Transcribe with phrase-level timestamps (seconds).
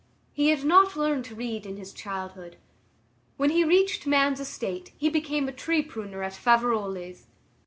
[0.33, 2.57] He had not learned to read in his childhood.
[3.37, 7.27] When he reached man's estate, he became a tree pruner at Faverolles.